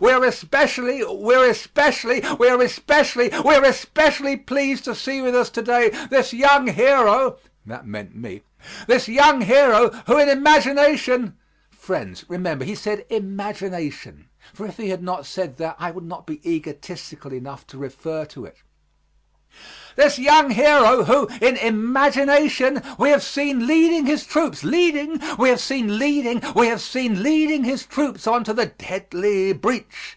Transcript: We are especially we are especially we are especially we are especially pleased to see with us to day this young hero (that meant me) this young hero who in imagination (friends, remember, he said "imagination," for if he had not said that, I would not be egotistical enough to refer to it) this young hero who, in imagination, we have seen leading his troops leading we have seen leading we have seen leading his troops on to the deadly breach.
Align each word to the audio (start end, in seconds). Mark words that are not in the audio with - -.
We 0.00 0.12
are 0.12 0.24
especially 0.24 1.04
we 1.04 1.34
are 1.34 1.44
especially 1.44 2.22
we 2.38 2.48
are 2.48 2.62
especially 2.62 3.28
we 3.44 3.54
are 3.54 3.64
especially 3.64 4.36
pleased 4.38 4.84
to 4.84 4.94
see 4.94 5.20
with 5.20 5.34
us 5.34 5.50
to 5.50 5.60
day 5.62 5.90
this 6.08 6.32
young 6.32 6.68
hero 6.68 7.36
(that 7.66 7.86
meant 7.86 8.16
me) 8.16 8.42
this 8.86 9.08
young 9.08 9.42
hero 9.42 9.90
who 10.06 10.16
in 10.16 10.30
imagination 10.30 11.36
(friends, 11.68 12.24
remember, 12.28 12.64
he 12.64 12.74
said 12.74 13.04
"imagination," 13.10 14.30
for 14.54 14.64
if 14.64 14.78
he 14.78 14.88
had 14.88 15.02
not 15.02 15.26
said 15.26 15.58
that, 15.58 15.76
I 15.78 15.90
would 15.90 16.04
not 16.06 16.24
be 16.26 16.40
egotistical 16.50 17.34
enough 17.34 17.66
to 17.66 17.76
refer 17.76 18.24
to 18.26 18.46
it) 18.46 18.56
this 19.96 20.16
young 20.16 20.50
hero 20.52 21.02
who, 21.02 21.26
in 21.44 21.56
imagination, 21.56 22.80
we 23.00 23.10
have 23.10 23.22
seen 23.24 23.66
leading 23.66 24.06
his 24.06 24.24
troops 24.24 24.62
leading 24.62 25.20
we 25.40 25.48
have 25.48 25.58
seen 25.60 25.98
leading 25.98 26.40
we 26.54 26.68
have 26.68 26.80
seen 26.80 27.20
leading 27.24 27.64
his 27.64 27.84
troops 27.84 28.28
on 28.28 28.44
to 28.44 28.54
the 28.54 28.66
deadly 28.66 29.52
breach. 29.52 30.06